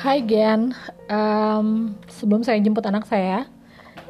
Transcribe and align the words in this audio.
Hai 0.00 0.24
Gen, 0.24 0.72
um, 1.12 1.92
sebelum 2.08 2.40
saya 2.40 2.56
jemput 2.56 2.80
anak 2.88 3.04
saya, 3.04 3.44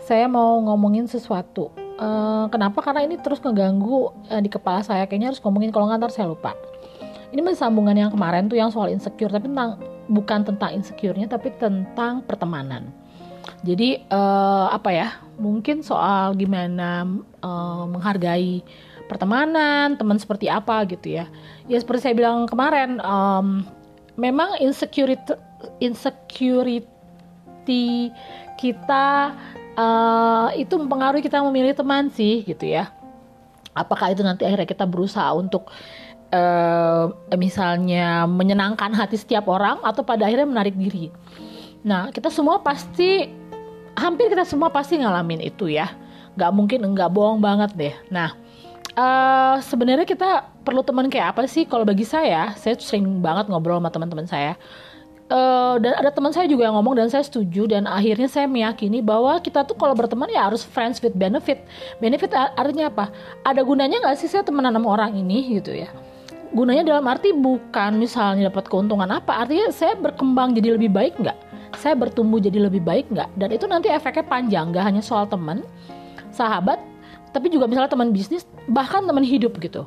saya 0.06 0.31
mau 0.31 0.63
ngomongin 0.63 1.11
sesuatu. 1.11 1.74
Uh, 1.99 2.47
kenapa? 2.47 2.79
Karena 2.79 3.03
ini 3.03 3.19
terus 3.19 3.43
ngeganggu 3.43 4.15
uh, 4.31 4.38
di 4.38 4.47
kepala 4.47 4.87
saya. 4.87 5.03
Kayaknya 5.11 5.35
harus 5.35 5.42
ngomongin 5.42 5.74
kalau 5.74 5.90
nggak 5.90 5.99
ntar 5.99 6.15
saya 6.15 6.31
lupa. 6.31 6.54
Ini 7.35 7.42
masih 7.42 7.67
sambungan 7.67 7.99
yang 7.99 8.15
kemarin 8.15 8.47
tuh 8.47 8.54
yang 8.54 8.71
soal 8.71 8.87
insecure, 8.87 9.35
tapi 9.35 9.51
tentang 9.51 9.83
bukan 10.06 10.47
tentang 10.47 10.71
insecure-nya, 10.79 11.26
tapi 11.26 11.51
tentang 11.58 12.22
pertemanan. 12.22 12.95
Jadi 13.67 14.07
uh, 14.15 14.71
apa 14.71 14.95
ya? 14.95 15.19
Mungkin 15.43 15.83
soal 15.83 16.38
gimana 16.38 17.02
uh, 17.43 17.91
menghargai 17.91 18.62
pertemanan, 19.11 19.98
teman 19.98 20.23
seperti 20.23 20.47
apa 20.47 20.87
gitu 20.87 21.19
ya. 21.19 21.27
Ya 21.66 21.83
seperti 21.83 22.07
saya 22.07 22.15
bilang 22.15 22.47
kemarin, 22.47 23.02
um, 23.02 23.66
memang 24.14 24.54
insecurity 24.62 25.49
insecurity 25.80 27.00
kita 28.60 29.32
uh, 29.77 30.48
itu 30.56 30.74
mempengaruhi 30.77 31.24
kita 31.24 31.41
memilih 31.45 31.73
teman 31.73 32.12
sih 32.12 32.45
gitu 32.45 32.69
ya. 32.69 32.92
Apakah 33.73 34.12
itu 34.12 34.20
nanti 34.27 34.45
akhirnya 34.45 34.66
kita 34.66 34.84
berusaha 34.84 35.30
untuk 35.33 35.70
uh, 36.34 37.09
misalnya 37.38 38.27
menyenangkan 38.27 38.92
hati 38.92 39.16
setiap 39.16 39.46
orang 39.48 39.78
atau 39.80 40.02
pada 40.05 40.27
akhirnya 40.27 40.48
menarik 40.48 40.74
diri? 40.77 41.09
Nah 41.86 42.12
kita 42.12 42.28
semua 42.28 42.61
pasti 42.61 43.30
hampir 43.97 44.28
kita 44.28 44.45
semua 44.45 44.69
pasti 44.69 45.00
ngalamin 45.00 45.41
itu 45.41 45.70
ya. 45.70 45.88
Nggak 46.36 46.52
mungkin 46.52 46.78
nggak 46.92 47.11
bohong 47.14 47.41
banget 47.41 47.70
deh. 47.78 47.95
Nah 48.11 48.34
uh, 48.98 49.56
sebenarnya 49.62 50.05
kita 50.05 50.50
perlu 50.66 50.84
teman 50.84 51.08
kayak 51.08 51.38
apa 51.38 51.47
sih? 51.47 51.64
Kalau 51.64 51.86
bagi 51.86 52.05
saya 52.05 52.52
saya 52.58 52.74
sering 52.77 53.22
banget 53.22 53.48
ngobrol 53.48 53.78
sama 53.78 53.88
teman-teman 53.88 54.27
saya 54.28 54.58
uh, 55.31 55.77
dan 55.78 55.92
ada 55.97 56.11
teman 56.11 56.34
saya 56.34 56.50
juga 56.50 56.67
yang 56.67 56.77
ngomong 56.77 56.98
dan 56.98 57.09
saya 57.09 57.25
setuju 57.25 57.70
dan 57.70 57.86
akhirnya 57.86 58.27
saya 58.27 58.50
meyakini 58.50 59.00
bahwa 59.00 59.39
kita 59.39 59.64
tuh 59.64 59.78
kalau 59.78 59.95
berteman 59.95 60.28
ya 60.28 60.50
harus 60.50 60.67
friends 60.67 60.98
with 61.00 61.14
benefit. 61.14 61.62
Benefit 62.03 62.34
artinya 62.34 62.91
apa? 62.91 63.09
Ada 63.47 63.62
gunanya 63.62 64.03
nggak 64.03 64.19
sih 64.19 64.28
saya 64.28 64.42
temenan 64.42 64.75
sama 64.75 64.91
orang 64.98 65.17
ini 65.17 65.56
gitu 65.62 65.72
ya? 65.72 65.89
Gunanya 66.50 66.83
dalam 66.83 67.06
arti 67.06 67.31
bukan 67.31 68.03
misalnya 68.03 68.50
dapat 68.50 68.67
keuntungan 68.67 69.06
apa, 69.06 69.47
artinya 69.47 69.70
saya 69.70 69.95
berkembang 69.95 70.59
jadi 70.59 70.75
lebih 70.75 70.91
baik 70.91 71.14
nggak? 71.22 71.39
Saya 71.78 71.94
bertumbuh 71.94 72.42
jadi 72.42 72.67
lebih 72.67 72.83
baik 72.83 73.06
nggak? 73.15 73.31
Dan 73.39 73.55
itu 73.55 73.70
nanti 73.70 73.87
efeknya 73.87 74.27
panjang, 74.27 74.75
nggak 74.75 74.83
hanya 74.83 74.98
soal 74.98 75.31
teman, 75.31 75.62
sahabat, 76.34 76.83
tapi 77.31 77.55
juga 77.55 77.70
misalnya 77.70 77.94
teman 77.94 78.11
bisnis, 78.11 78.42
bahkan 78.67 79.06
teman 79.06 79.22
hidup 79.22 79.55
gitu, 79.62 79.87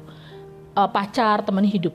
uh, 0.79 0.87
pacar, 0.87 1.43
teman 1.43 1.67
hidup 1.67 1.91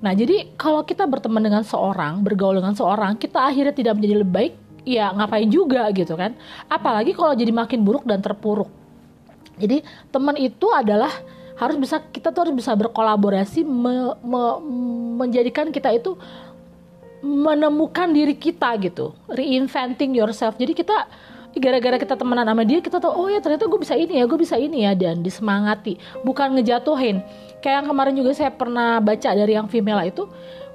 Nah, 0.00 0.12
jadi 0.16 0.48
kalau 0.56 0.80
kita 0.80 1.04
berteman 1.04 1.44
dengan 1.44 1.60
seorang, 1.60 2.24
bergaul 2.24 2.56
dengan 2.56 2.72
seorang, 2.72 3.20
kita 3.20 3.36
akhirnya 3.36 3.76
tidak 3.76 4.00
menjadi 4.00 4.14
lebih 4.24 4.32
baik, 4.32 4.54
ya 4.88 5.12
ngapain 5.12 5.48
juga 5.52 5.84
gitu 5.92 6.16
kan. 6.16 6.32
Apalagi 6.72 7.12
kalau 7.12 7.36
jadi 7.36 7.52
makin 7.52 7.84
buruk 7.84 8.08
dan 8.08 8.24
terpuruk. 8.24 8.72
Jadi, 9.60 9.84
teman 10.08 10.40
itu 10.40 10.72
adalah 10.72 11.12
harus 11.60 11.76
bisa 11.76 12.00
kita 12.00 12.32
tuh 12.32 12.48
harus 12.48 12.56
bisa 12.56 12.72
berkolaborasi 12.72 13.60
me, 13.60 14.16
me, 14.24 14.42
menjadikan 15.20 15.68
kita 15.68 15.92
itu 15.92 16.16
menemukan 17.20 18.08
diri 18.08 18.32
kita 18.32 18.80
gitu, 18.80 19.12
reinventing 19.28 20.16
yourself. 20.16 20.56
Jadi 20.56 20.72
kita 20.72 21.04
gara-gara 21.58 21.98
kita 21.98 22.14
temenan 22.14 22.46
sama 22.46 22.62
dia 22.62 22.78
kita 22.78 23.02
tahu 23.02 23.10
oh 23.10 23.26
ya 23.26 23.42
ternyata 23.42 23.66
gue 23.66 23.80
bisa 23.80 23.98
ini 23.98 24.22
ya 24.22 24.24
gue 24.28 24.38
bisa 24.38 24.56
ini 24.60 24.86
ya. 24.86 24.92
Dan 24.94 25.24
disemangati 25.24 25.98
bukan 26.22 26.54
ngejatuhin. 26.58 27.24
Kayak 27.58 27.82
yang 27.82 27.86
kemarin 27.90 28.14
juga 28.14 28.30
saya 28.36 28.50
pernah 28.54 29.02
baca 29.02 29.30
dari 29.34 29.52
yang 29.58 29.66
female 29.66 30.06
itu 30.06 30.28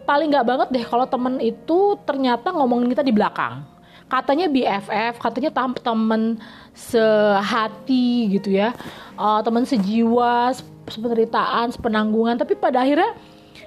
paling 0.06 0.30
nggak 0.30 0.46
banget 0.46 0.68
deh 0.70 0.86
kalau 0.86 1.06
temen 1.10 1.42
itu 1.42 1.98
ternyata 2.04 2.52
ngomongin 2.52 2.92
kita 2.92 3.02
di 3.06 3.14
belakang. 3.16 3.64
Katanya 4.06 4.46
BFF 4.52 5.18
katanya 5.18 5.52
temen 5.82 6.38
sehati 6.76 8.38
gitu 8.38 8.54
ya. 8.54 8.76
Uh, 9.18 9.42
temen 9.42 9.66
sejiwa 9.66 10.54
sependeritaan 10.86 11.74
sepenanggungan. 11.74 12.38
Tapi 12.38 12.54
pada 12.54 12.86
akhirnya 12.86 13.18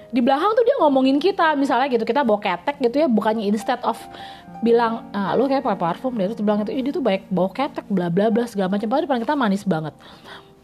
di 0.08 0.24
belakang 0.24 0.56
tuh 0.56 0.64
dia 0.64 0.76
ngomongin 0.80 1.20
kita 1.20 1.52
misalnya 1.52 1.92
gitu 1.92 2.04
kita 2.08 2.24
bawa 2.24 2.40
ketek 2.40 2.80
gitu 2.80 3.04
ya 3.04 3.08
bukannya 3.12 3.44
instead 3.44 3.76
of 3.84 4.00
bilang 4.60 5.06
ah, 5.14 5.34
lu 5.38 5.46
kayak 5.46 5.62
pakai 5.62 5.80
parfum 5.80 6.14
deh. 6.14 6.26
Terus 6.30 6.42
bilang 6.42 6.62
itu 6.62 6.72
ini 6.74 6.88
tuh 6.90 7.02
baik 7.02 7.30
bawa 7.30 7.50
ketek 7.54 7.86
bla 7.90 8.10
bla 8.10 8.30
bla 8.30 8.44
segala 8.46 8.74
macam. 8.74 8.86
Padahal 8.90 9.22
kita 9.22 9.34
manis 9.38 9.62
banget. 9.62 9.94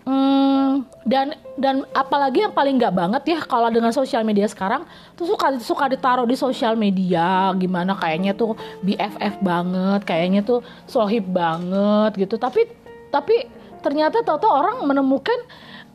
Hmm, 0.05 0.85
dan 1.09 1.33
dan 1.57 1.89
apalagi 1.97 2.45
yang 2.45 2.53
paling 2.53 2.77
nggak 2.77 2.93
banget 2.93 3.23
ya 3.25 3.39
kalau 3.41 3.73
dengan 3.73 3.89
sosial 3.89 4.21
media 4.21 4.45
sekarang 4.45 4.85
tuh 5.17 5.25
suka 5.25 5.57
suka 5.57 5.89
ditaruh 5.89 6.29
di 6.29 6.37
sosial 6.37 6.77
media 6.77 7.57
gimana 7.57 7.97
kayaknya 7.97 8.37
tuh 8.37 8.53
BFF 8.85 9.41
banget 9.41 10.05
kayaknya 10.05 10.45
tuh 10.45 10.61
sohib 10.85 11.25
banget 11.33 12.21
gitu. 12.21 12.37
Tapi 12.37 12.69
tapi 13.09 13.49
ternyata 13.81 14.21
tahu-tahu 14.21 14.53
orang 14.53 14.77
menemukan 14.85 15.41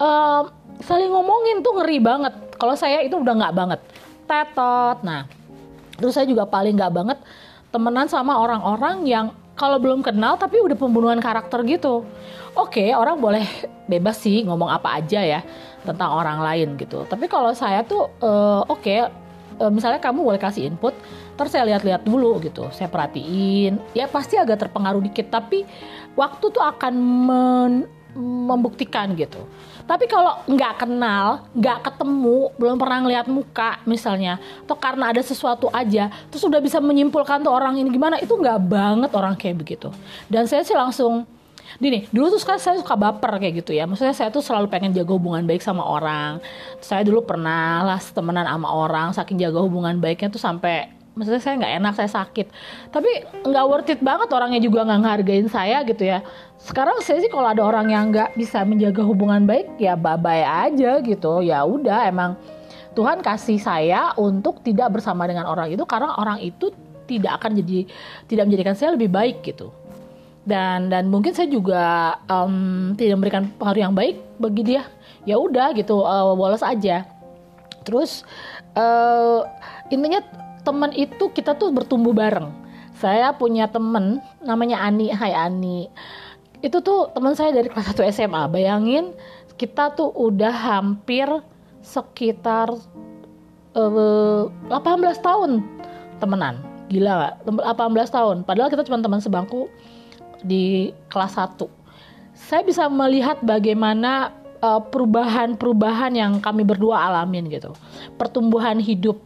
uh, 0.01 0.49
saling 0.81 1.13
ngomongin 1.13 1.61
tuh 1.61 1.77
ngeri 1.77 2.01
banget. 2.01 2.33
Kalau 2.57 2.73
saya 2.73 3.05
itu 3.05 3.13
udah 3.13 3.33
nggak 3.37 3.53
banget. 3.53 3.79
Tetot. 4.25 5.05
Nah 5.05 5.29
terus 6.01 6.17
saya 6.17 6.25
juga 6.25 6.49
paling 6.49 6.73
nggak 6.73 6.93
banget 6.97 7.19
temenan 7.69 8.09
sama 8.09 8.37
orang-orang 8.41 9.05
yang 9.05 9.25
kalau 9.59 9.75
belum 9.75 9.99
kenal 9.99 10.39
tapi 10.39 10.63
udah 10.63 10.77
pembunuhan 10.79 11.19
karakter 11.19 11.61
gitu. 11.67 12.07
Oke 12.55 12.81
okay, 12.81 12.89
orang 12.95 13.19
boleh 13.19 13.43
bebas 13.91 14.17
sih 14.23 14.41
ngomong 14.47 14.71
apa 14.71 15.03
aja 15.03 15.19
ya 15.21 15.41
tentang 15.83 16.15
orang 16.15 16.39
lain 16.39 16.79
gitu. 16.79 17.03
Tapi 17.05 17.27
kalau 17.27 17.51
saya 17.51 17.83
tuh 17.83 18.07
uh, 18.23 18.63
oke 18.65 18.79
okay, 18.79 19.03
uh, 19.03 19.67
eh, 19.67 19.71
misalnya 19.71 19.99
kamu 19.99 20.23
boleh 20.23 20.39
kasih 20.41 20.71
input 20.71 20.95
terus 21.35 21.51
saya 21.51 21.67
lihat-lihat 21.67 22.07
dulu 22.07 22.39
gitu. 22.39 22.71
Saya 22.71 22.87
perhatiin. 22.87 23.77
Ya 23.91 24.07
pasti 24.07 24.39
agak 24.39 24.65
terpengaruh 24.65 25.03
dikit 25.03 25.27
tapi 25.27 25.67
waktu 26.15 26.45
tuh 26.49 26.63
akan 26.63 26.93
men 26.99 27.73
membuktikan 28.17 29.13
gitu. 29.13 29.45
Tapi 29.85 30.05
kalau 30.05 30.41
nggak 30.45 30.85
kenal, 30.85 31.49
nggak 31.53 31.79
ketemu, 31.85 32.53
belum 32.57 32.77
pernah 32.77 32.97
ngeliat 33.05 33.25
muka 33.29 33.81
misalnya, 33.89 34.37
atau 34.65 34.77
karena 34.77 35.09
ada 35.09 35.21
sesuatu 35.21 35.69
aja, 35.73 36.13
terus 36.29 36.45
udah 36.45 36.61
bisa 36.61 36.77
menyimpulkan 36.77 37.41
tuh 37.41 37.53
orang 37.53 37.77
ini 37.77 37.89
gimana, 37.89 38.21
itu 38.21 38.33
nggak 38.33 38.59
banget 38.69 39.11
orang 39.17 39.33
kayak 39.33 39.57
begitu. 39.61 39.89
Dan 40.29 40.45
saya 40.45 40.61
sih 40.61 40.77
langsung 40.77 41.25
Gini, 41.77 42.09
dulu 42.09 42.33
tuh 42.33 42.41
saya 42.41 42.81
suka 42.81 42.97
baper 42.97 43.37
kayak 43.37 43.61
gitu 43.61 43.77
ya. 43.77 43.85
Maksudnya 43.85 44.17
saya 44.17 44.33
tuh 44.33 44.41
selalu 44.41 44.73
pengen 44.73 44.89
jaga 44.89 45.13
hubungan 45.13 45.45
baik 45.45 45.61
sama 45.61 45.85
orang. 45.85 46.41
Saya 46.81 47.05
dulu 47.05 47.21
pernah 47.21 47.85
lah 47.85 48.01
temenan 48.01 48.49
sama 48.49 48.73
orang, 48.73 49.13
saking 49.13 49.37
jaga 49.37 49.61
hubungan 49.61 50.01
baiknya 50.01 50.33
tuh 50.33 50.41
sampai 50.41 50.98
maksudnya 51.19 51.43
saya 51.43 51.59
nggak 51.59 51.73
enak 51.83 51.93
saya 51.99 52.09
sakit. 52.23 52.47
Tapi 52.95 53.11
nggak 53.43 53.65
worth 53.67 53.91
it 53.91 53.99
banget 53.99 54.31
orangnya 54.31 54.63
juga 54.63 54.87
nggak 54.87 54.99
ngehargain 55.03 55.47
saya 55.51 55.83
gitu 55.83 56.07
ya. 56.07 56.23
Sekarang 56.55 57.03
saya 57.03 57.19
sih 57.19 57.27
kalau 57.27 57.51
ada 57.51 57.59
orang 57.59 57.91
yang 57.91 58.15
nggak 58.15 58.39
bisa 58.39 58.63
menjaga 58.63 59.03
hubungan 59.03 59.43
baik 59.43 59.75
ya 59.75 59.99
bye 59.99 60.15
bye 60.15 60.47
aja 60.47 61.03
gitu. 61.03 61.43
Ya 61.43 61.67
udah 61.67 62.07
emang 62.07 62.39
Tuhan 62.95 63.19
kasih 63.19 63.59
saya 63.59 64.15
untuk 64.15 64.63
tidak 64.63 64.95
bersama 64.95 65.27
dengan 65.27 65.51
orang 65.51 65.67
itu 65.75 65.83
karena 65.83 66.15
orang 66.15 66.39
itu 66.39 66.71
tidak 67.03 67.43
akan 67.43 67.59
jadi 67.59 67.83
tidak 68.31 68.43
menjadikan 68.47 68.75
saya 68.79 68.95
lebih 68.95 69.11
baik 69.11 69.43
gitu. 69.43 69.75
Dan 70.47 70.87
dan 70.87 71.11
mungkin 71.11 71.35
saya 71.35 71.51
juga 71.51 72.15
um, 72.31 72.95
tidak 72.95 73.19
memberikan 73.19 73.43
pengaruh 73.59 73.91
yang 73.91 73.95
baik 73.97 74.23
bagi 74.39 74.63
dia. 74.63 74.87
Ya 75.27 75.35
udah 75.35 75.75
gitu 75.75 75.99
uh, 75.99 76.31
bolos 76.31 76.63
aja. 76.63 77.03
Terus 77.83 78.23
uh, 78.73 79.45
intinya 79.89 80.23
teman 80.63 80.91
itu 80.95 81.31
kita 81.31 81.55
tuh 81.55 81.71
bertumbuh 81.73 82.11
bareng. 82.11 82.51
Saya 82.99 83.31
punya 83.31 83.71
temen 83.71 84.19
namanya 84.43 84.83
Ani. 84.83 85.11
Hai 85.11 85.31
Ani. 85.31 85.87
Itu 86.59 86.83
tuh 86.83 87.11
teman 87.15 87.33
saya 87.35 87.55
dari 87.55 87.71
kelas 87.71 87.95
1 87.95 88.11
SMA 88.11 88.51
bayangin 88.51 89.15
kita 89.55 89.95
tuh 89.95 90.11
udah 90.15 90.51
hampir 90.51 91.27
sekitar 91.79 92.71
uh, 93.75 94.47
eh, 94.47 94.75
18 94.75 95.19
tahun 95.23 95.63
temenan. 96.19 96.59
Gila 96.91 97.39
gak 97.47 97.79
18 97.79 98.11
tahun. 98.11 98.37
Padahal 98.43 98.67
kita 98.71 98.83
cuma 98.83 98.99
teman 98.99 99.23
sebangku 99.23 99.71
di 100.43 100.91
kelas 101.11 101.35
1 101.35 101.79
saya 102.39 102.63
bisa 102.63 102.87
melihat 102.87 103.35
bagaimana 103.43 104.31
uh, 104.63 104.79
perubahan-perubahan 104.79 106.15
yang 106.15 106.31
kami 106.39 106.63
berdua 106.63 107.11
alamin 107.11 107.51
gitu. 107.51 107.75
Pertumbuhan 108.15 108.79
hidup 108.79 109.19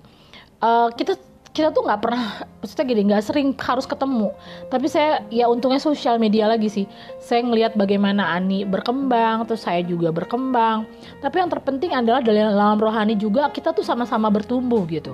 uh, 0.63 0.87
kita 0.95 1.19
kita 1.53 1.69
tuh 1.69 1.85
nggak 1.85 2.01
pernah 2.01 2.41
maksudnya 2.65 2.85
gini 2.89 3.01
nggak 3.13 3.23
sering 3.29 3.53
harus 3.61 3.85
ketemu 3.85 4.33
tapi 4.73 4.89
saya 4.89 5.21
ya 5.29 5.45
untungnya 5.45 5.77
sosial 5.77 6.17
media 6.17 6.49
lagi 6.49 6.65
sih 6.65 6.85
saya 7.21 7.45
ngelihat 7.45 7.77
bagaimana 7.77 8.33
Ani 8.33 8.65
berkembang 8.65 9.45
terus 9.45 9.61
saya 9.61 9.85
juga 9.85 10.09
berkembang 10.09 10.89
tapi 11.21 11.45
yang 11.45 11.53
terpenting 11.53 11.93
adalah 11.93 12.25
dalam 12.25 12.81
rohani 12.81 13.13
juga 13.13 13.53
kita 13.53 13.69
tuh 13.69 13.85
sama-sama 13.85 14.33
bertumbuh 14.33 14.81
gitu 14.89 15.13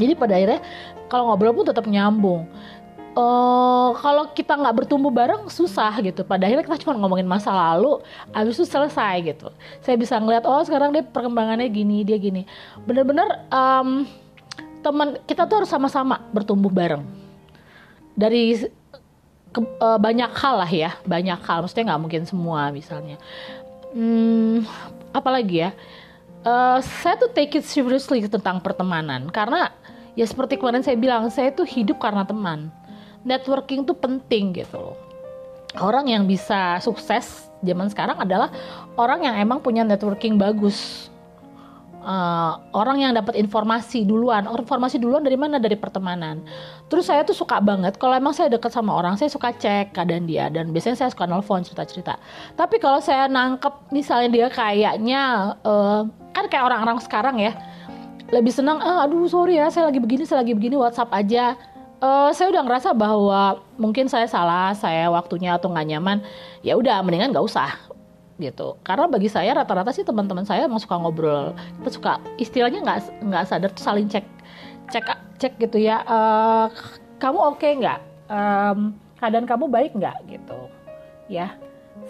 jadi 0.00 0.16
pada 0.16 0.40
akhirnya 0.40 0.64
kalau 1.12 1.28
ngobrol 1.28 1.52
pun 1.52 1.68
tetap 1.68 1.84
nyambung 1.84 2.48
uh, 3.12 3.92
kalau 4.00 4.32
kita 4.32 4.56
nggak 4.56 4.84
bertumbuh 4.84 5.12
bareng 5.12 5.48
susah 5.52 5.92
gitu. 6.00 6.24
Pada 6.24 6.48
akhirnya 6.48 6.64
kita 6.64 6.80
cuma 6.88 6.96
ngomongin 6.96 7.28
masa 7.28 7.52
lalu, 7.52 8.00
abis 8.32 8.56
itu 8.56 8.64
selesai 8.68 9.20
gitu. 9.20 9.52
Saya 9.84 10.00
bisa 10.00 10.16
ngeliat 10.16 10.48
oh 10.48 10.64
sekarang 10.64 10.96
dia 10.96 11.04
perkembangannya 11.04 11.68
gini, 11.68 12.04
dia 12.08 12.16
gini. 12.16 12.48
Bener-bener 12.88 13.28
teman 14.82 15.16
kita 15.24 15.46
tuh 15.46 15.62
harus 15.62 15.70
sama-sama 15.70 16.20
bertumbuh 16.34 16.68
bareng. 16.68 17.06
Dari 18.12 18.68
ke, 19.54 19.60
uh, 19.80 19.96
banyak 19.96 20.30
hal 20.34 20.54
lah 20.58 20.70
ya 20.70 20.90
banyak 21.06 21.38
hal. 21.40 21.64
Maksudnya 21.64 21.94
nggak 21.94 22.02
mungkin 22.02 22.22
semua 22.26 22.68
misalnya. 22.74 23.16
Hmm, 23.94 24.66
apalagi 25.14 25.68
ya? 25.68 25.70
Uh, 26.42 26.82
saya 26.82 27.14
tuh 27.22 27.30
take 27.30 27.62
it 27.62 27.64
seriously 27.64 28.26
tentang 28.26 28.58
pertemanan. 28.58 29.30
Karena 29.30 29.70
ya 30.18 30.26
seperti 30.26 30.58
kemarin 30.58 30.82
saya 30.82 30.98
bilang 30.98 31.30
saya 31.30 31.54
tuh 31.54 31.64
hidup 31.64 32.02
karena 32.02 32.26
teman. 32.26 32.68
Networking 33.22 33.86
tuh 33.86 33.94
penting 33.94 34.50
gitu 34.58 34.76
loh. 34.82 34.98
Orang 35.78 36.10
yang 36.10 36.26
bisa 36.26 36.82
sukses 36.82 37.48
zaman 37.62 37.88
sekarang 37.88 38.18
adalah 38.18 38.50
orang 38.98 39.24
yang 39.24 39.38
emang 39.38 39.62
punya 39.62 39.86
networking 39.86 40.36
bagus 40.36 41.08
uh, 42.02 42.58
orang 42.74 43.00
yang 43.00 43.12
dapat 43.14 43.38
informasi 43.38 44.04
duluan. 44.04 44.44
Informasi 44.44 44.98
duluan 44.98 45.22
dari 45.22 45.38
mana? 45.38 45.62
Dari 45.62 45.78
pertemanan. 45.78 46.42
Terus 46.90 47.08
saya 47.08 47.22
tuh 47.22 47.34
suka 47.34 47.62
banget 47.62 47.96
kalau 47.96 48.18
emang 48.18 48.34
saya 48.36 48.52
deket 48.52 48.74
sama 48.74 48.92
orang 48.92 49.16
saya 49.16 49.30
suka 49.30 49.54
cek 49.54 49.94
keadaan 49.96 50.26
dia. 50.26 50.50
Dan 50.50 50.74
biasanya 50.74 50.98
saya 50.98 51.10
suka 51.14 51.24
nelfon 51.24 51.62
cerita-cerita. 51.62 52.18
Tapi 52.58 52.76
kalau 52.82 52.98
saya 52.98 53.30
nangkep 53.30 53.94
misalnya 53.94 54.28
dia 54.28 54.46
kayaknya 54.50 55.54
uh, 55.64 56.04
kan 56.34 56.44
kayak 56.50 56.64
orang-orang 56.68 56.98
sekarang 57.00 57.38
ya 57.38 57.54
lebih 58.32 58.48
senang 58.48 58.80
ah, 58.80 59.04
aduh 59.04 59.28
sorry 59.28 59.60
ya 59.60 59.68
saya 59.68 59.92
lagi 59.92 60.00
begini 60.00 60.24
saya 60.24 60.40
lagi 60.42 60.56
begini 60.56 60.74
WhatsApp 60.74 61.12
aja. 61.12 61.54
Uh, 62.02 62.34
saya 62.34 62.50
udah 62.50 62.66
ngerasa 62.66 62.98
bahwa 62.98 63.62
mungkin 63.78 64.10
saya 64.10 64.26
salah 64.26 64.74
saya 64.74 65.06
waktunya 65.06 65.54
atau 65.54 65.70
nggak 65.70 65.86
nyaman. 65.86 66.18
Ya 66.66 66.74
udah 66.74 66.98
mendingan 67.06 67.30
nggak 67.30 67.46
usah 67.46 67.91
gitu. 68.42 68.76
Karena 68.82 69.06
bagi 69.06 69.30
saya 69.30 69.54
rata-rata 69.54 69.94
sih 69.94 70.02
teman-teman 70.02 70.42
saya 70.42 70.66
emang 70.66 70.82
suka 70.82 70.98
ngobrol. 70.98 71.54
Suka 71.86 72.18
istilahnya 72.36 72.82
nggak 72.82 72.98
nggak 73.22 73.44
sadar 73.46 73.70
tuh 73.70 73.84
saling 73.86 74.10
cek 74.10 74.26
cek 74.90 75.06
cek 75.38 75.52
gitu 75.62 75.78
ya 75.78 76.02
uh, 76.04 76.66
kamu 77.22 77.38
oke 77.38 77.62
okay 77.62 77.78
nggak? 77.78 78.00
Um, 78.26 78.98
keadaan 79.22 79.46
kamu 79.46 79.70
baik 79.70 79.94
nggak? 79.94 80.18
Gitu. 80.26 80.58
Ya 81.30 81.54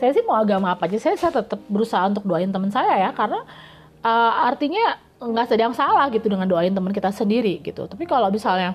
saya 0.00 0.10
sih 0.16 0.24
mau 0.24 0.40
agama 0.40 0.72
apa 0.72 0.88
aja 0.88 0.98
saya 0.98 1.16
saya 1.18 1.42
tetap 1.42 1.60
berusaha 1.68 2.08
untuk 2.08 2.24
doain 2.24 2.48
teman 2.48 2.72
saya 2.72 2.96
ya 2.96 3.10
karena 3.12 3.44
uh, 4.02 4.32
artinya 4.48 4.98
nggak 5.22 5.46
sedang 5.54 5.70
salah 5.76 6.10
gitu 6.10 6.26
dengan 6.26 6.50
doain 6.50 6.74
teman 6.74 6.90
kita 6.90 7.14
sendiri 7.14 7.62
gitu. 7.62 7.86
Tapi 7.86 8.04
kalau 8.08 8.32
misalnya 8.32 8.74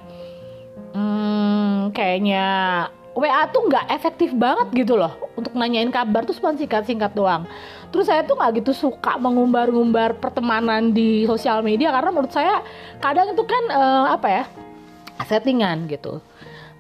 hmm, 0.96 1.92
kayaknya 1.92 2.46
WA 3.18 3.50
tuh 3.50 3.66
nggak 3.66 3.90
efektif 3.90 4.30
banget 4.38 4.86
gitu 4.86 4.94
loh 4.94 5.18
untuk 5.34 5.58
nanyain 5.58 5.90
kabar 5.90 6.22
tuh 6.22 6.38
cuma 6.38 6.54
singkat-singkat 6.54 7.18
doang. 7.18 7.50
Terus 7.90 8.06
saya 8.06 8.22
tuh 8.22 8.38
nggak 8.38 8.62
gitu 8.62 8.78
suka 8.78 9.18
mengumbar-ngumbar 9.18 10.22
pertemanan 10.22 10.94
di 10.94 11.26
sosial 11.26 11.66
media 11.66 11.90
karena 11.90 12.14
menurut 12.14 12.30
saya 12.30 12.62
kadang 13.02 13.34
itu 13.34 13.42
kan 13.42 13.64
uh, 13.74 14.06
apa 14.14 14.28
ya 14.30 14.44
settingan 15.26 15.90
gitu. 15.90 16.22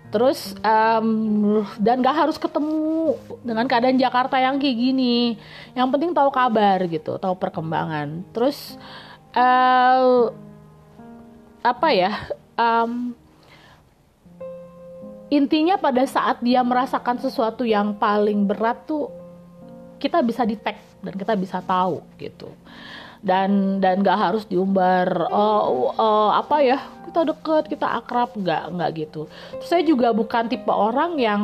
Terus 0.07 0.55
um, 0.63 1.67
dan 1.83 1.99
gak 1.99 2.15
harus 2.15 2.39
ketemu 2.39 3.19
dengan 3.43 3.67
keadaan 3.67 3.99
Jakarta 3.99 4.39
yang 4.39 4.55
kayak 4.55 4.77
gini. 4.79 5.35
Yang 5.75 5.87
penting 5.91 6.11
tahu 6.15 6.31
kabar 6.31 6.79
gitu, 6.87 7.19
tahu 7.19 7.35
perkembangan. 7.35 8.23
Terus 8.31 8.79
uh, 9.35 10.31
apa 11.59 11.87
ya? 11.91 12.13
Um, 12.55 13.11
intinya 15.27 15.75
pada 15.75 16.07
saat 16.07 16.39
dia 16.39 16.63
merasakan 16.63 17.19
sesuatu 17.19 17.67
yang 17.67 17.95
paling 17.95 18.47
berat 18.47 18.79
tuh 18.87 19.11
kita 19.97 20.21
bisa 20.23 20.45
detect 20.47 20.79
dan 21.01 21.13
kita 21.17 21.33
bisa 21.35 21.59
tahu 21.59 21.99
gitu. 22.21 22.53
Dan 23.17 23.81
dan 23.81 24.05
nggak 24.05 24.13
harus 24.17 24.43
diumbar 24.45 25.09
oh, 25.33 25.91
oh 25.97 26.29
apa 26.31 26.61
ya 26.61 26.79
kita 27.09 27.27
deket 27.27 27.63
kita 27.67 27.87
akrab. 27.97 28.31
Nggak 28.37 28.63
nggak 28.77 28.89
gitu. 28.95 29.21
Terus 29.59 29.69
saya 29.69 29.83
juga 29.83 30.13
bukan 30.13 30.47
tipe 30.47 30.69
orang 30.69 31.17
yang 31.17 31.41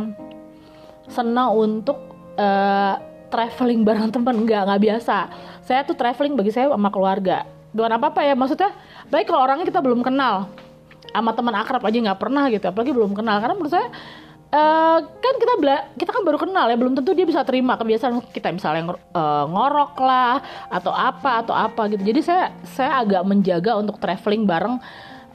senang 1.09 1.51
untuk 1.51 1.97
uh, 2.39 2.95
traveling 3.27 3.83
bareng 3.87 4.13
teman 4.13 4.45
nggak 4.45 4.61
nggak 4.69 4.81
biasa. 4.81 5.17
Saya 5.65 5.83
tuh 5.83 5.97
traveling 5.97 6.37
bagi 6.37 6.53
saya 6.53 6.71
sama 6.71 6.93
keluarga. 6.93 7.43
Dengan 7.73 7.97
apa 7.97 8.13
apa 8.13 8.21
ya 8.21 8.37
maksudnya 8.37 8.69
baik 9.09 9.25
kalau 9.25 9.49
orangnya 9.49 9.65
kita 9.65 9.81
belum 9.81 10.05
kenal 10.05 10.45
sama 11.13 11.31
teman 11.37 11.53
akrab 11.53 11.85
aja 11.85 11.97
nggak 12.01 12.19
pernah 12.19 12.49
gitu 12.49 12.65
apalagi 12.65 12.91
belum 12.91 13.13
kenal. 13.13 13.37
Karena 13.39 13.55
menurut 13.55 13.73
saya 13.73 13.87
Uh, 14.53 15.01
kan 15.17 15.33
kita 15.41 15.57
bela 15.57 15.89
kita 15.97 16.13
kan 16.13 16.21
baru 16.21 16.37
kenal 16.37 16.69
ya 16.69 16.77
belum 16.77 16.93
tentu 16.93 17.17
dia 17.17 17.25
bisa 17.25 17.41
terima 17.41 17.73
kebiasaan 17.73 18.21
kita 18.29 18.53
misalnya 18.53 18.93
uh, 19.17 19.49
ngorok 19.49 19.97
lah 19.97 20.45
atau 20.69 20.93
apa 20.93 21.41
atau 21.41 21.57
apa 21.57 21.89
gitu. 21.89 22.05
Jadi 22.05 22.21
saya 22.21 22.53
saya 22.61 23.01
agak 23.01 23.25
menjaga 23.25 23.73
untuk 23.81 23.97
traveling 23.97 24.45
bareng 24.45 24.77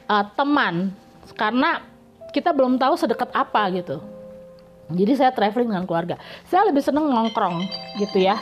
uh, 0.07 0.23
teman. 0.39 0.95
Karena 1.35 1.83
kita 2.31 2.55
belum 2.55 2.79
tahu 2.79 2.95
sedekat 2.95 3.27
apa 3.35 3.67
gitu. 3.75 3.99
Jadi 4.87 5.11
saya 5.19 5.35
traveling 5.35 5.67
dengan 5.67 5.83
keluarga. 5.83 6.15
Saya 6.47 6.71
lebih 6.71 6.79
seneng 6.79 7.11
nongkrong 7.11 7.59
gitu 7.99 8.23
ya 8.23 8.39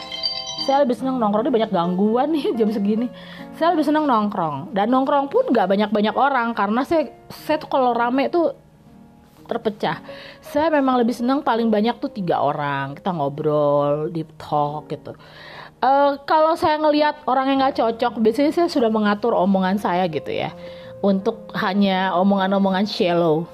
saya 0.58 0.82
lebih 0.82 0.98
seneng 0.98 1.22
nongkrong 1.22 1.46
ini 1.46 1.54
banyak 1.54 1.72
gangguan 1.72 2.28
nih 2.34 2.46
jam 2.58 2.70
segini. 2.74 3.08
Saya 3.62 3.78
lebih 3.78 3.86
seneng 3.86 4.10
nongkrong. 4.10 4.74
Dan 4.74 4.90
nongkrong 4.90 5.30
pun 5.30 5.46
nggak 5.54 5.70
banyak 5.70 5.90
banyak 5.94 6.16
orang 6.18 6.58
karena 6.58 6.82
saya 6.82 7.14
saya 7.30 7.62
tuh 7.62 7.70
kalau 7.70 7.94
rame 7.94 8.26
tuh 8.34 8.58
terpecah. 9.46 10.02
Saya 10.42 10.74
memang 10.74 10.98
lebih 10.98 11.14
seneng 11.14 11.46
paling 11.46 11.70
banyak 11.70 12.02
tuh 12.02 12.12
tiga 12.12 12.42
orang 12.42 12.98
kita 12.98 13.14
ngobrol 13.14 14.10
deep 14.10 14.28
talk 14.42 14.90
gitu. 14.90 15.14
Uh, 15.78 16.18
kalau 16.26 16.58
saya 16.58 16.82
ngelihat 16.82 17.22
orang 17.30 17.54
yang 17.54 17.62
nggak 17.62 17.78
cocok 17.78 18.18
biasanya 18.18 18.50
saya 18.50 18.68
sudah 18.68 18.90
mengatur 18.90 19.38
omongan 19.38 19.78
saya 19.78 20.10
gitu 20.10 20.34
ya. 20.34 20.50
Untuk 21.06 21.54
hanya 21.54 22.18
omongan-omongan 22.18 22.90
shallow. 22.90 23.46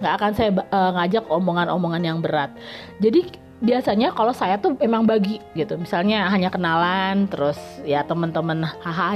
Nggak 0.00 0.14
akan 0.16 0.32
saya 0.32 0.50
uh, 0.72 0.90
ngajak 0.96 1.28
omongan-omongan 1.28 2.02
yang 2.02 2.18
berat. 2.24 2.56
Jadi 2.98 3.41
biasanya 3.62 4.10
kalau 4.10 4.34
saya 4.34 4.58
tuh 4.58 4.74
emang 4.82 5.06
bagi 5.06 5.38
gitu. 5.54 5.78
Misalnya 5.78 6.26
hanya 6.28 6.50
kenalan 6.50 7.30
terus 7.30 7.56
ya 7.86 8.02
teman-teman 8.02 8.66
hahaha 8.66 9.14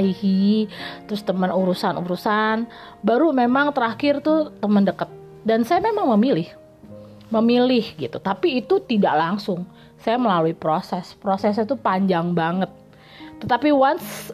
terus 1.10 1.26
teman 1.26 1.50
urusan-urusan 1.50 2.70
baru 3.02 3.34
memang 3.34 3.74
terakhir 3.74 4.22
tuh 4.22 4.54
teman 4.62 4.86
deket. 4.86 5.10
Dan 5.42 5.66
saya 5.66 5.82
memang 5.82 6.14
memilih 6.14 6.46
memilih 7.28 7.82
gitu. 7.98 8.22
Tapi 8.22 8.62
itu 8.62 8.78
tidak 8.86 9.18
langsung. 9.18 9.66
Saya 9.98 10.16
melalui 10.22 10.54
proses. 10.54 11.18
Prosesnya 11.18 11.66
tuh 11.66 11.78
panjang 11.78 12.30
banget. 12.30 12.70
Tetapi 13.42 13.74
once 13.74 14.30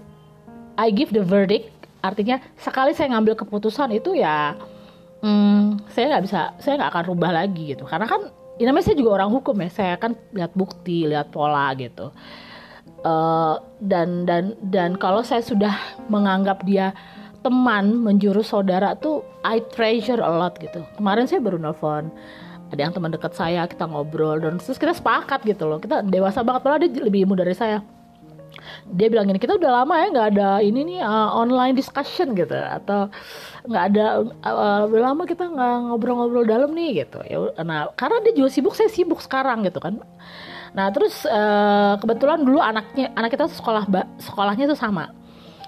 I 0.76 0.93
give 0.93 1.17
the 1.17 1.25
verdict 1.25 1.73
artinya 2.03 2.43
sekali 2.58 2.93
saya 2.93 3.15
ngambil 3.15 3.38
keputusan 3.38 3.94
itu 3.94 4.19
ya 4.19 4.58
hmm, 5.22 5.87
saya 5.94 6.19
nggak 6.19 6.25
bisa 6.27 6.41
saya 6.58 6.75
nggak 6.82 6.91
akan 6.93 7.05
rubah 7.08 7.31
lagi 7.32 7.72
gitu. 7.72 7.89
Karena 7.89 8.05
kan 8.05 8.42
ya 8.63 8.71
namanya 8.71 8.87
saya 8.87 8.97
juga 9.03 9.19
orang 9.19 9.35
hukum 9.35 9.59
ya. 9.59 9.69
Saya 9.75 9.95
kan 9.99 10.15
lihat 10.31 10.55
bukti 10.55 11.11
lihat 11.11 11.35
pola 11.35 11.75
gitu. 11.75 12.15
Uh, 13.03 13.59
dan 13.83 14.23
dan 14.23 14.55
dan 14.71 14.95
kalau 14.95 15.27
saya 15.27 15.43
sudah 15.43 15.75
menganggap 16.07 16.63
dia 16.63 16.95
teman 17.43 17.99
menjurus 17.99 18.55
saudara 18.55 18.95
tuh 18.95 19.27
I 19.43 19.59
treasure 19.75 20.23
a 20.23 20.31
lot 20.31 20.55
gitu. 20.63 20.87
Kemarin 20.95 21.27
saya 21.27 21.43
baru 21.43 21.59
nelfon 21.59 22.15
ada 22.71 22.79
yang 22.79 22.95
teman 22.95 23.11
dekat 23.11 23.35
saya 23.35 23.67
kita 23.67 23.91
ngobrol 23.91 24.39
dan 24.39 24.63
terus 24.63 24.79
kita 24.79 24.95
sepakat 24.95 25.43
gitu 25.43 25.67
loh. 25.67 25.83
Kita 25.83 26.07
dewasa 26.07 26.47
banget 26.47 26.63
padahal 26.63 26.81
dia 26.87 27.03
lebih 27.03 27.27
muda 27.27 27.43
dari 27.43 27.59
saya 27.59 27.83
dia 28.91 29.06
bilang 29.08 29.31
gini 29.31 29.38
kita 29.38 29.56
udah 29.56 29.82
lama 29.82 29.94
ya 30.00 30.06
nggak 30.10 30.29
ada 30.36 30.50
ini 30.60 30.81
nih 30.84 31.00
uh, 31.00 31.31
online 31.38 31.79
discussion 31.79 32.34
gitu 32.34 32.52
atau 32.52 33.08
nggak 33.64 33.84
ada 33.94 34.05
uh, 34.43 34.91
udah 34.91 35.02
lama 35.12 35.22
kita 35.24 35.46
nggak 35.46 35.74
ngobrol-ngobrol 35.88 36.44
dalam 36.44 36.74
nih 36.74 37.06
gitu. 37.06 37.22
Ya 37.24 37.38
nah 37.62 37.88
karena 37.94 38.19
dia 38.26 38.34
juga 38.34 38.48
sibuk 38.50 38.74
saya 38.74 38.91
sibuk 38.91 39.22
sekarang 39.22 39.62
gitu 39.62 39.79
kan. 39.79 40.02
Nah 40.74 40.91
terus 40.91 41.22
uh, 41.29 41.94
kebetulan 42.02 42.43
dulu 42.43 42.58
anaknya 42.58 43.14
anak 43.14 43.32
kita 43.38 43.46
sekolah 43.46 43.86
sekolahnya 44.19 44.67
tuh 44.67 44.79
sama. 44.79 45.14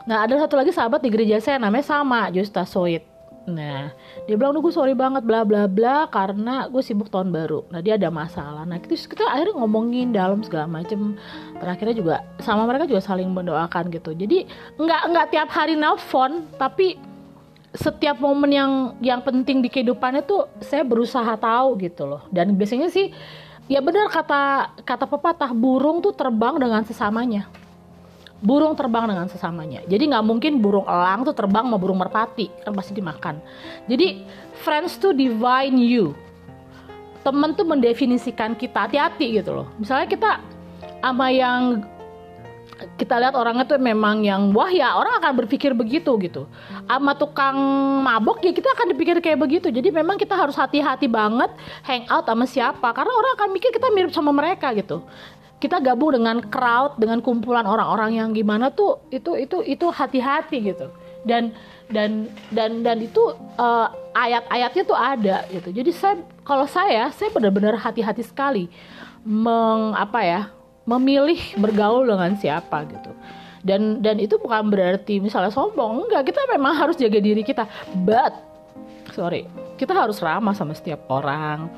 Nah 0.05 0.27
ada 0.27 0.37
satu 0.37 0.59
lagi 0.59 0.75
sahabat 0.75 1.01
di 1.01 1.09
gereja 1.09 1.41
saya 1.41 1.57
namanya 1.63 1.87
sama 1.87 2.29
Justa 2.35 2.67
Soit 2.67 3.14
Nah, 3.45 3.93
dia 4.25 4.35
bilang, 4.41 4.57
gue 4.57 4.73
sorry 4.73 4.97
banget 4.97 5.21
bla 5.21 5.45
bla 5.45 5.69
bla 5.69 6.09
karena 6.09 6.65
gue 6.73 6.81
sibuk 6.81 7.13
tahun 7.13 7.29
baru. 7.29 7.69
Nah, 7.69 7.85
dia 7.85 8.01
ada 8.01 8.09
masalah. 8.09 8.65
Nah, 8.65 8.81
kita, 8.81 8.97
kita 8.97 9.25
akhirnya 9.29 9.61
ngomongin 9.61 10.17
dalam 10.17 10.41
segala 10.41 10.65
macem. 10.65 11.13
Terakhirnya 11.61 11.95
juga 11.97 12.15
sama 12.41 12.65
mereka 12.65 12.89
juga 12.89 13.05
saling 13.05 13.29
mendoakan 13.29 13.93
gitu. 13.93 14.17
Jadi 14.17 14.49
nggak 14.81 15.03
nggak 15.13 15.27
tiap 15.29 15.49
hari 15.53 15.77
nelfon, 15.77 16.49
tapi 16.57 16.97
setiap 17.75 18.17
momen 18.23 18.51
yang 18.55 18.73
yang 19.03 19.21
penting 19.21 19.61
di 19.61 19.69
kehidupannya 19.69 20.25
tuh 20.25 20.49
saya 20.65 20.81
berusaha 20.87 21.37
tahu 21.37 21.77
gitu 21.85 22.09
loh. 22.09 22.25
Dan 22.33 22.57
biasanya 22.57 22.89
sih 22.89 23.13
ya 23.69 23.81
benar 23.85 24.09
kata 24.09 24.73
kata 24.85 25.05
pepatah 25.09 25.51
burung 25.53 26.01
tuh 26.05 26.13
terbang 26.13 26.61
dengan 26.61 26.85
sesamanya 26.85 27.49
burung 28.45 28.77
terbang 28.77 29.09
dengan 29.09 29.27
sesamanya. 29.27 29.81
Jadi 29.89 30.13
nggak 30.13 30.25
mungkin 30.25 30.61
burung 30.61 30.85
elang 30.85 31.25
tuh 31.25 31.33
terbang 31.33 31.65
sama 31.65 31.81
burung 31.81 31.97
merpati, 31.97 32.53
kan 32.61 32.77
pasti 32.77 32.93
dimakan. 32.93 33.41
Jadi 33.89 34.21
friends 34.61 35.01
to 35.01 35.17
divine 35.17 35.81
you. 35.81 36.13
Temen 37.25 37.57
tuh 37.57 37.65
mendefinisikan 37.65 38.53
kita 38.53 38.85
hati-hati 38.85 39.41
gitu 39.41 39.57
loh. 39.57 39.67
Misalnya 39.81 40.05
kita 40.05 40.31
sama 41.01 41.33
yang 41.33 41.89
kita 42.99 43.17
lihat 43.17 43.35
orangnya 43.39 43.65
tuh 43.65 43.81
memang 43.81 44.27
yang 44.27 44.51
wah 44.53 44.69
ya 44.69 44.99
orang 44.99 45.17
akan 45.23 45.33
berpikir 45.45 45.73
begitu 45.73 46.11
gitu 46.21 46.51
sama 46.85 47.15
tukang 47.15 47.55
mabok 48.03 48.43
ya 48.43 48.51
kita 48.51 48.67
akan 48.75 48.93
dipikir 48.93 49.17
kayak 49.23 49.39
begitu 49.39 49.71
jadi 49.71 49.95
memang 49.95 50.19
kita 50.19 50.35
harus 50.35 50.59
hati-hati 50.59 51.07
banget 51.07 51.55
hang 51.87 52.05
out 52.11 52.27
sama 52.27 52.45
siapa 52.51 52.89
karena 52.91 53.13
orang 53.15 53.33
akan 53.39 53.49
mikir 53.55 53.71
kita 53.71 53.89
mirip 53.95 54.11
sama 54.11 54.35
mereka 54.35 54.75
gitu 54.75 55.07
kita 55.65 55.81
gabung 55.81 56.13
dengan 56.13 56.45
crowd 56.45 57.01
dengan 57.01 57.25
kumpulan 57.25 57.65
orang-orang 57.65 58.21
yang 58.21 58.29
gimana 58.37 58.69
tuh 58.69 59.01
itu 59.09 59.33
itu 59.41 59.65
itu 59.65 59.89
hati-hati 59.89 60.61
gitu. 60.61 60.93
Dan 61.25 61.57
dan 61.89 62.29
dan 62.53 62.85
dan 62.85 63.01
itu 63.01 63.33
uh, 63.57 63.89
ayat-ayatnya 64.13 64.83
tuh 64.85 64.99
ada 64.99 65.49
gitu. 65.49 65.73
Jadi 65.73 65.91
saya 65.97 66.21
kalau 66.45 66.69
saya 66.69 67.09
saya 67.17 67.33
benar-benar 67.33 67.81
hati-hati 67.81 68.21
sekali 68.21 68.69
meng 69.25 69.97
apa 69.97 70.21
ya 70.21 70.41
memilih 70.85 71.41
bergaul 71.57 72.05
dengan 72.05 72.37
siapa 72.37 72.85
gitu. 72.85 73.17
Dan 73.65 74.05
dan 74.05 74.21
itu 74.21 74.37
bukan 74.37 74.69
berarti 74.69 75.17
misalnya 75.17 75.49
sombong 75.49 76.05
enggak. 76.05 76.29
Kita 76.29 76.45
memang 76.53 76.77
harus 76.77 77.01
jaga 77.01 77.17
diri 77.17 77.41
kita. 77.41 77.65
But 78.05 78.37
sorry 79.17 79.49
kita 79.81 79.93
harus 79.95 80.19
ramah 80.21 80.53
sama 80.53 80.73
setiap 80.77 81.07
orang 81.11 81.71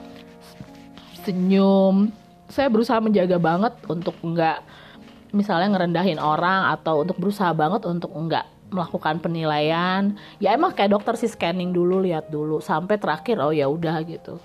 senyum 1.23 2.13
saya 2.49 2.71
berusaha 2.71 2.99
menjaga 3.03 3.37
banget 3.39 3.75
untuk 3.91 4.15
enggak 4.23 4.63
misalnya 5.35 5.77
ngerendahin 5.77 6.23
orang 6.23 6.73
atau 6.73 7.03
untuk 7.03 7.19
berusaha 7.19 7.51
banget 7.53 7.85
untuk 7.85 8.15
enggak 8.15 8.47
melakukan 8.71 9.23
penilaian. 9.23 10.19
Ya 10.43 10.55
emang 10.55 10.75
kayak 10.75 10.95
dokter 10.95 11.15
sih 11.15 11.31
scanning 11.31 11.71
dulu 11.71 12.03
lihat 12.03 12.31
dulu 12.31 12.59
sampai 12.59 12.99
terakhir 12.99 13.39
oh 13.39 13.55
ya 13.55 13.71
udah 13.71 14.03
gitu. 14.07 14.39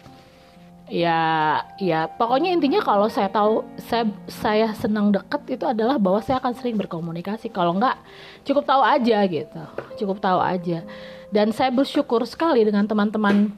Ya 0.92 1.64
ya 1.80 2.12
pokoknya 2.12 2.52
intinya 2.52 2.84
kalau 2.84 3.08
saya 3.08 3.32
tahu 3.32 3.64
saya 3.80 4.12
saya 4.28 4.76
senang 4.76 5.08
deket 5.16 5.56
itu 5.56 5.64
adalah 5.64 5.96
bahwa 5.96 6.20
saya 6.20 6.38
akan 6.44 6.54
sering 6.54 6.76
berkomunikasi. 6.76 7.48
Kalau 7.50 7.78
enggak 7.78 7.96
cukup 8.44 8.68
tahu 8.68 8.84
aja 8.84 9.18
gitu 9.26 9.62
cukup 10.02 10.18
tahu 10.18 10.42
aja. 10.42 10.84
Dan 11.32 11.56
saya 11.56 11.72
bersyukur 11.72 12.28
sekali 12.28 12.68
dengan 12.68 12.84
teman-teman 12.84 13.56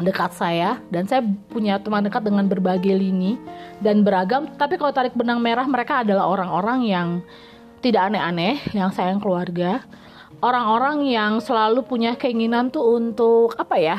dekat 0.00 0.32
saya 0.32 0.80
dan 0.88 1.04
saya 1.04 1.20
punya 1.52 1.76
teman 1.76 2.00
dekat 2.00 2.24
dengan 2.24 2.48
berbagai 2.48 2.96
lini 2.96 3.36
dan 3.84 4.00
beragam 4.00 4.48
tapi 4.56 4.80
kalau 4.80 4.94
tarik 4.94 5.12
benang 5.12 5.42
merah 5.42 5.68
mereka 5.68 6.00
adalah 6.00 6.28
orang-orang 6.32 6.88
yang 6.88 7.08
tidak 7.84 8.08
aneh-aneh 8.08 8.56
yang 8.72 8.88
sayang 8.88 9.20
keluarga 9.20 9.84
orang-orang 10.40 11.04
yang 11.12 11.32
selalu 11.44 11.84
punya 11.84 12.16
keinginan 12.16 12.72
tuh 12.72 12.96
untuk 12.96 13.52
apa 13.60 13.76
ya 13.76 13.98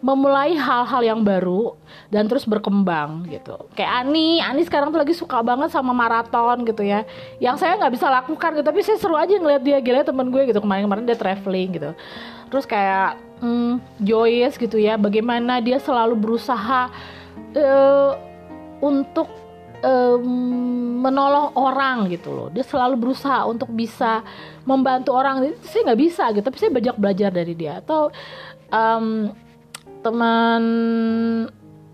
memulai 0.00 0.56
hal-hal 0.56 1.04
yang 1.04 1.20
baru 1.20 1.76
dan 2.08 2.24
terus 2.24 2.48
berkembang 2.48 3.28
gitu. 3.28 3.68
Kayak 3.76 4.04
Ani, 4.04 4.40
Ani 4.40 4.64
sekarang 4.64 4.88
tuh 4.88 5.00
lagi 5.00 5.12
suka 5.12 5.44
banget 5.44 5.68
sama 5.68 5.92
maraton 5.92 6.64
gitu 6.64 6.80
ya. 6.80 7.04
Yang 7.36 7.64
saya 7.64 7.76
nggak 7.76 7.92
bisa 7.92 8.08
lakukan 8.08 8.50
gitu, 8.56 8.64
tapi 8.64 8.80
saya 8.80 8.96
seru 8.96 9.16
aja 9.16 9.36
ngeliat 9.36 9.60
dia 9.60 9.76
gila 9.80 10.00
temen 10.00 10.32
gue 10.32 10.48
gitu 10.48 10.60
kemarin-kemarin 10.64 11.04
dia 11.04 11.20
traveling 11.20 11.68
gitu. 11.76 11.90
Terus 12.48 12.64
kayak 12.64 13.20
hmm, 13.40 13.72
Joyce 14.04 14.56
gitu 14.60 14.76
ya, 14.76 15.00
bagaimana 15.00 15.58
dia 15.64 15.80
selalu 15.80 16.16
berusaha 16.16 16.92
uh, 17.56 18.12
untuk 18.80 19.28
um, 19.84 20.24
menolong 21.00 21.56
orang 21.56 22.08
gitu 22.12 22.30
loh. 22.32 22.48
Dia 22.52 22.64
selalu 22.64 23.00
berusaha 23.00 23.48
untuk 23.48 23.72
bisa 23.72 24.24
membantu 24.68 25.16
orang. 25.16 25.52
Saya 25.64 25.92
nggak 25.92 26.00
bisa 26.00 26.24
gitu, 26.32 26.44
tapi 26.44 26.58
saya 26.60 26.70
banyak 26.72 26.96
belajar 26.96 27.30
dari 27.32 27.52
dia. 27.56 27.80
Atau 27.80 28.12
um, 28.70 29.32
teman 30.00 30.62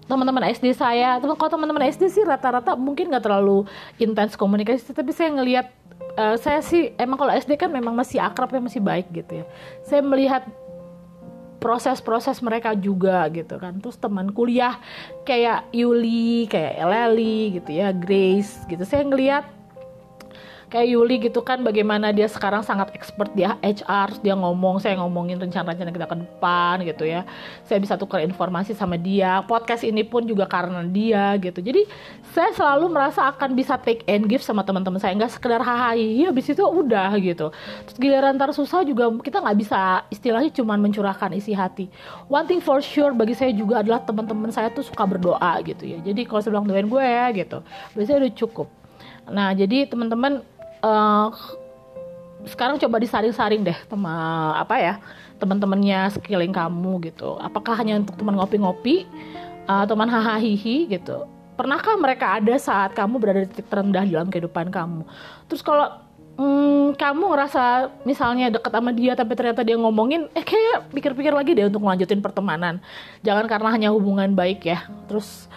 teman-teman 0.07 0.55
SD 0.55 0.71
saya 0.79 1.19
teman 1.19 1.35
kalau 1.35 1.51
teman-teman 1.51 1.91
SD 1.91 2.07
sih 2.07 2.23
rata-rata 2.23 2.79
mungkin 2.79 3.11
nggak 3.11 3.27
terlalu 3.27 3.67
intens 3.99 4.39
komunikasi 4.39 4.95
tapi 4.95 5.11
saya 5.11 5.35
ngelihat 5.35 5.67
uh, 6.15 6.39
saya 6.39 6.63
sih 6.63 6.95
emang 6.95 7.19
kalau 7.19 7.35
SD 7.35 7.59
kan 7.59 7.75
memang 7.75 7.91
masih 7.91 8.23
akrab 8.23 8.55
ya 8.55 8.63
masih 8.63 8.79
baik 8.79 9.11
gitu 9.11 9.43
ya 9.43 9.45
saya 9.83 10.07
melihat 10.07 10.47
proses-proses 11.57 12.45
mereka 12.45 12.77
juga 12.77 13.27
gitu 13.33 13.57
kan. 13.57 13.81
Terus 13.81 13.97
teman 13.97 14.31
kuliah 14.31 14.77
kayak 15.25 15.69
Yuli 15.73 16.47
kayak 16.47 16.77
Eleli 16.79 17.59
gitu 17.61 17.71
ya 17.73 17.91
Grace 17.91 18.63
gitu. 18.69 18.85
Saya 18.85 19.03
ngelihat 19.09 19.56
kayak 20.67 20.87
Yuli 20.91 21.17
gitu 21.31 21.41
kan 21.47 21.63
bagaimana 21.63 22.11
dia 22.11 22.27
sekarang 22.27 22.67
sangat 22.67 22.91
expert 22.99 23.31
dia 23.39 23.55
HR 23.63 24.19
dia 24.19 24.35
ngomong 24.35 24.83
saya 24.83 24.99
ngomongin 24.99 25.39
rencana-rencana 25.39 25.91
kita 25.95 26.07
ke 26.11 26.17
depan 26.27 26.75
gitu 26.83 27.05
ya. 27.07 27.23
Saya 27.63 27.79
bisa 27.79 27.95
tukar 27.95 28.23
informasi 28.27 28.75
sama 28.75 28.99
dia. 28.99 29.47
Podcast 29.47 29.87
ini 29.87 30.03
pun 30.03 30.27
juga 30.27 30.45
karena 30.51 30.83
dia 30.83 31.39
gitu. 31.39 31.63
Jadi 31.63 31.87
saya 32.35 32.51
selalu 32.53 32.91
merasa 32.91 33.31
akan 33.31 33.55
bisa 33.55 33.79
take 33.79 34.03
and 34.11 34.27
give 34.27 34.43
sama 34.43 34.67
teman-teman 34.67 34.99
saya. 34.99 35.15
Nggak 35.15 35.39
sekedar 35.39 35.63
hahaha 35.63 35.95
habis 35.97 36.51
itu 36.51 36.63
udah 36.63 37.15
gitu. 37.23 37.55
Terus 37.87 37.97
giliran 38.03 38.35
ntar 38.35 38.51
susah 38.51 38.83
juga 38.83 39.07
kita 39.23 39.39
nggak 39.39 39.59
bisa 39.63 40.03
istilahnya 40.11 40.51
cuma 40.51 40.75
mencurahkan 40.75 41.31
isi 41.39 41.55
hati. 41.55 41.87
One 42.27 42.45
thing 42.51 42.59
for 42.59 42.83
sure 42.83 43.15
bagi 43.15 43.39
saya 43.39 43.55
juga 43.55 43.87
adalah 43.87 44.03
teman-teman 44.03 44.51
saya 44.51 44.69
tuh 44.75 44.83
suka 44.83 45.07
berdoa 45.07 45.63
gitu 45.63 45.87
ya. 45.87 46.03
Jadi 46.03 46.27
kalau 46.27 46.41
saya 46.43 46.59
bilang 46.59 46.67
doain 46.67 46.91
gue 46.91 47.05
ya 47.07 47.27
gitu 47.31 47.63
biasanya 47.95 48.27
udah 48.27 48.35
cukup. 48.35 48.69
Nah, 49.27 49.51
jadi 49.51 49.91
teman-teman 49.91 50.43
uh, 50.83 51.31
sekarang 52.47 52.79
coba 52.79 52.97
disaring-saring 53.03 53.67
deh 53.67 53.79
teman 53.91 54.55
apa 54.55 54.77
ya 54.79 54.95
teman-temannya 55.37 56.09
sekeliling 56.17 56.53
kamu 56.53 57.13
gitu. 57.13 57.37
Apakah 57.41 57.77
hanya 57.77 58.01
untuk 58.01 58.17
teman 58.17 58.37
ngopi-ngopi 58.41 59.05
uh, 59.69 59.85
teman 59.85 60.09
hahaha 60.09 60.41
gitu? 60.89 61.29
Pernahkah 61.57 61.97
mereka 61.97 62.37
ada 62.37 62.55
saat 62.61 62.93
kamu 62.93 63.17
berada 63.17 63.41
di 63.45 63.49
titik 63.49 63.69
terendah 63.69 64.05
dalam 64.05 64.29
kehidupan 64.29 64.69
kamu? 64.69 65.09
Terus 65.49 65.65
kalau 65.65 65.89
hmm, 66.37 66.97
kamu 67.01 67.25
ngerasa 67.33 67.93
misalnya 68.05 68.53
deket 68.53 68.73
sama 68.73 68.93
dia 68.93 69.13
tapi 69.17 69.33
ternyata 69.33 69.65
dia 69.65 69.77
ngomongin 69.81 70.29
eh 70.37 70.45
kayak 70.45 70.93
pikir-pikir 70.93 71.33
lagi 71.33 71.57
deh 71.57 71.69
untuk 71.69 71.85
melanjutin 71.85 72.21
pertemanan. 72.21 72.81
Jangan 73.25 73.45
karena 73.49 73.69
hanya 73.73 73.89
hubungan 73.93 74.33
baik 74.37 74.69
ya. 74.69 74.85
Terus 75.09 75.49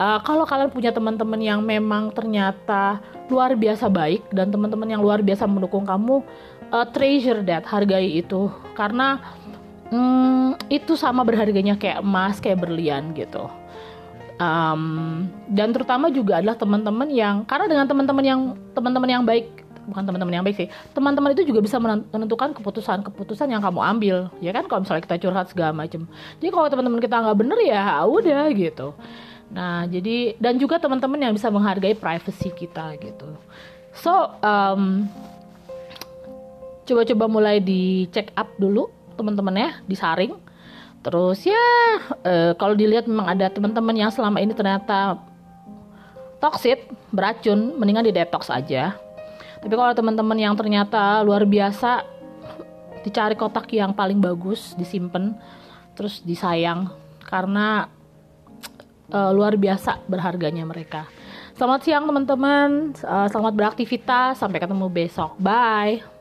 uh, 0.00 0.20
kalau 0.24 0.48
kalian 0.48 0.72
punya 0.72 0.90
teman-teman 0.92 1.40
yang 1.40 1.60
memang 1.60 2.12
ternyata 2.12 3.00
luar 3.32 3.56
biasa 3.56 3.88
baik 3.88 4.28
dan 4.30 4.52
teman-teman 4.52 4.84
yang 4.92 5.00
luar 5.00 5.24
biasa 5.24 5.48
mendukung 5.48 5.88
kamu 5.88 6.20
uh, 6.68 6.86
treasure 6.92 7.40
that 7.42 7.64
hargai 7.64 8.20
itu. 8.20 8.52
Karena 8.76 9.16
um, 9.88 10.52
itu 10.68 10.92
sama 10.94 11.24
berharganya 11.24 11.80
kayak 11.80 12.04
emas 12.04 12.36
kayak 12.38 12.60
berlian 12.60 13.16
gitu. 13.16 13.48
Um, 14.40 15.28
dan 15.48 15.70
terutama 15.70 16.10
juga 16.10 16.42
adalah 16.42 16.58
teman-teman 16.58 17.08
yang 17.12 17.46
karena 17.46 17.70
dengan 17.70 17.86
teman-teman 17.86 18.24
yang 18.24 18.40
teman-teman 18.74 19.08
yang 19.08 19.22
baik 19.22 19.62
bukan 19.82 20.02
teman-teman 20.06 20.34
yang 20.34 20.44
baik 20.46 20.56
sih 20.62 20.68
teman-teman 20.94 21.34
itu 21.34 21.42
juga 21.42 21.58
bisa 21.58 21.82
menentukan 21.82 22.54
keputusan-keputusan 22.54 23.50
yang 23.50 23.62
kamu 23.62 23.80
ambil. 23.82 24.16
Ya 24.42 24.50
kan? 24.54 24.66
Kalau 24.66 24.82
misalnya 24.82 25.02
kita 25.06 25.16
curhat 25.22 25.46
segala 25.52 25.72
macam 25.76 26.10
jadi 26.42 26.50
kalau 26.50 26.66
teman-teman 26.70 26.98
kita 26.98 27.16
nggak 27.22 27.38
bener 27.38 27.58
ya 27.62 28.02
udah 28.02 28.50
gitu 28.54 28.94
Nah, 29.52 29.84
jadi 29.84 30.34
dan 30.40 30.56
juga 30.56 30.80
teman-teman 30.80 31.20
yang 31.20 31.32
bisa 31.36 31.52
menghargai 31.52 31.92
privacy 31.92 32.48
kita 32.56 32.96
gitu. 32.96 33.36
So, 33.92 34.12
um, 34.40 35.04
coba-coba 36.88 37.24
mulai 37.28 37.60
di 37.60 38.08
check 38.08 38.32
up 38.32 38.48
dulu 38.56 38.88
teman-teman 39.20 39.54
ya, 39.60 39.70
disaring. 39.84 40.32
Terus 41.04 41.44
ya, 41.44 41.66
uh, 42.24 42.56
kalau 42.56 42.72
dilihat 42.72 43.04
memang 43.04 43.28
ada 43.28 43.52
teman-teman 43.52 43.92
yang 43.92 44.08
selama 44.08 44.40
ini 44.40 44.56
ternyata 44.56 45.20
toxic, 46.40 46.88
beracun, 47.12 47.76
mendingan 47.76 48.08
di 48.08 48.12
detox 48.16 48.48
aja. 48.48 48.96
Tapi 49.60 49.74
kalau 49.78 49.92
teman-teman 49.94 50.38
yang 50.40 50.54
ternyata 50.56 51.20
luar 51.22 51.44
biasa, 51.44 52.02
dicari 53.04 53.36
kotak 53.36 53.68
yang 53.70 53.92
paling 53.92 54.18
bagus, 54.18 54.74
disimpan, 54.74 55.36
terus 55.92 56.24
disayang 56.24 56.88
karena 57.28 57.86
uh, 59.12 59.30
luar 59.30 59.54
biasa 59.60 60.00
berharganya 60.08 60.64
mereka. 60.64 61.06
Selamat 61.52 61.84
siang 61.84 62.08
teman-teman, 62.08 62.96
uh, 63.04 63.28
selamat 63.28 63.52
beraktivitas, 63.54 64.40
sampai 64.40 64.58
ketemu 64.58 64.88
besok, 64.88 65.36
bye. 65.36 66.11